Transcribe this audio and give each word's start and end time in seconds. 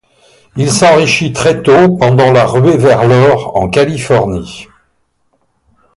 Il 0.55 0.71
s'enrichit 0.71 1.31
très 1.31 1.61
tôt 1.61 1.95
pendant 1.95 2.31
la 2.31 2.43
ruée 2.43 2.75
vers 2.75 3.07
l'or 3.07 3.55
en 3.55 3.69
Californie. 3.69 4.65